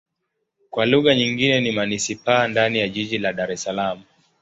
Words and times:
Kwa 0.69 0.85
lugha 0.85 1.15
nyingine 1.15 1.61
ni 1.61 1.71
manisipaa 1.71 2.47
ndani 2.47 2.79
ya 2.79 2.89
jiji 2.89 3.17
la 3.17 3.33
Dar 3.33 3.51
Es 3.51 3.63
Salaam. 3.63 4.03